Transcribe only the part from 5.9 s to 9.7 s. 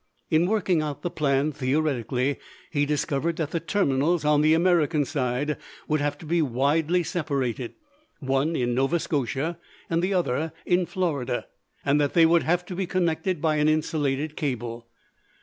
have to be widely separated one in Nova Scotia